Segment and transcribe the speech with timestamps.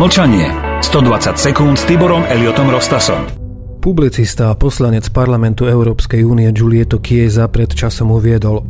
[0.00, 0.48] Mlčanie.
[0.80, 3.28] 120 sekúnd s Tiborom Eliotom Rostasom.
[3.84, 8.64] Publicista a poslanec parlamentu Európskej únie Giulieto Chiesa pred časom uviedol.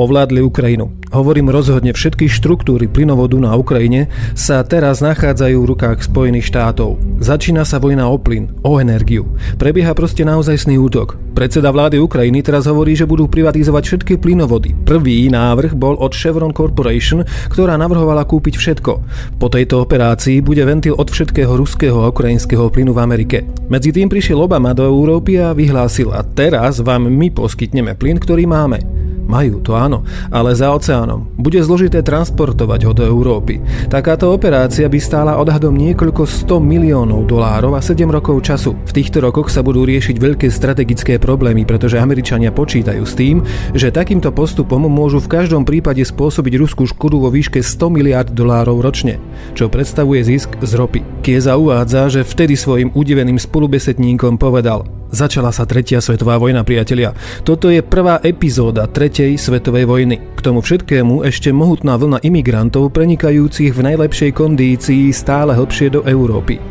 [0.00, 0.96] Ovládli Ukrajinu.
[1.12, 6.96] Hovorím rozhodne, všetky štruktúry plynovodu na Ukrajine sa teraz nachádzajú v rukách Spojených štátov.
[7.20, 9.28] Začína sa vojna o plyn, o energiu.
[9.60, 11.20] Prebieha proste naozajstný útok.
[11.40, 14.76] Predseda vlády Ukrajiny teraz hovorí, že budú privatizovať všetky plynovody.
[14.76, 18.92] Prvý návrh bol od Chevron Corporation, ktorá navrhovala kúpiť všetko.
[19.40, 23.48] Po tejto operácii bude ventil od všetkého ruského a ukrajinského plynu v Amerike.
[23.72, 28.44] Medzi tým prišiel Obama do Európy a vyhlásil a teraz vám my poskytneme plyn, ktorý
[28.44, 28.99] máme.
[29.30, 30.02] Majú, to áno,
[30.34, 31.30] ale za oceánom.
[31.38, 33.62] Bude zložité transportovať ho do Európy.
[33.86, 38.74] Takáto operácia by stála odhadom niekoľko 100 miliónov dolárov a 7 rokov času.
[38.74, 43.94] V týchto rokoch sa budú riešiť veľké strategické problémy, pretože Američania počítajú s tým, že
[43.94, 49.22] takýmto postupom môžu v každom prípade spôsobiť Rusku škodu vo výške 100 miliard dolárov ročne,
[49.54, 51.00] čo predstavuje zisk z ropy.
[51.22, 57.10] Kieza uvádza, že vtedy svojim udiveným spolubesetníkom povedal Začala sa tretia svetová vojna, priatelia.
[57.42, 60.22] Toto je prvá epizóda tretej svetovej vojny.
[60.38, 66.62] K tomu všetkému ešte mohutná vlna imigrantov prenikajúcich v najlepšej kondícii stále hlbšie do Európy.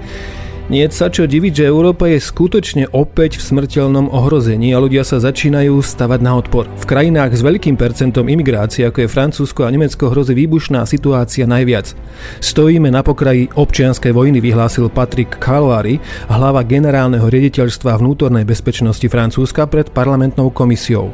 [0.70, 5.18] Nie sa čo diviť, že Európa je skutočne opäť v smrteľnom ohrození a ľudia sa
[5.18, 6.70] začínajú stavať na odpor.
[6.70, 11.98] V krajinách s veľkým percentom imigrácie, ako je Francúzsko a Nemecko, hrozí výbušná situácia najviac.
[12.38, 15.98] Stojíme na pokraji občianskej vojny, vyhlásil Patrick Calvary,
[16.30, 21.10] hlava generálneho riaditeľstva vnútornej bezpečnosti Francúzska pred parlamentnou komisiou.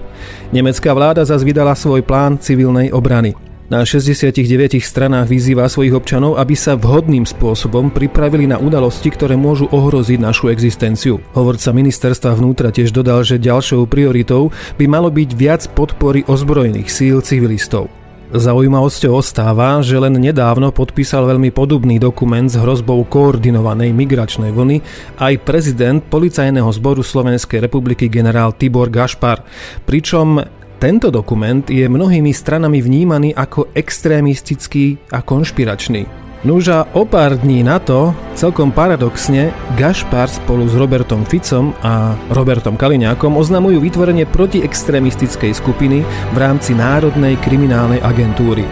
[0.51, 3.44] Nemecká vláda zase vydala svoj plán civilnej obrany.
[3.66, 9.66] Na 69 stranách vyzýva svojich občanov, aby sa vhodným spôsobom pripravili na udalosti, ktoré môžu
[9.73, 11.17] ohroziť našu existenciu.
[11.33, 17.25] Hovorca ministerstva vnútra tiež dodal, že ďalšou prioritou by malo byť viac podpory ozbrojených síl
[17.25, 17.89] civilistov.
[18.38, 24.85] Zaujímavosťou ostáva, že len nedávno podpísal veľmi podobný dokument s hrozbou koordinovanej migračnej vlny
[25.17, 29.41] aj prezident Policajného zboru Slovenskej republiky generál Tibor Gašpar,
[29.89, 30.41] pričom
[30.85, 36.06] tento dokument je mnohými stranami vnímaný ako extrémistický a konšpiračný.
[36.46, 42.78] Núža o pár dní na to, celkom paradoxne, Gašpar spolu s Robertom Ficom a Robertom
[42.78, 48.69] Kaliňákom oznamujú vytvorenie protiextrémistickej skupiny v rámci Národnej kriminálnej agentúry.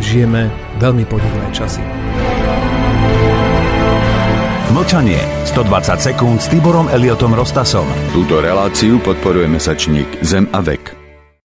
[0.00, 0.48] Žijeme
[0.80, 1.84] veľmi podivné časy.
[4.72, 5.20] Mlčanie.
[5.52, 7.84] 120 sekúnd s Tiborom Eliotom Rostasom.
[8.16, 11.05] Túto reláciu podporuje mesačník Zem a vek.